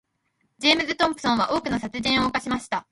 [0.57, 2.79] ジェームズトムプソンは数多くの殺人を犯しました。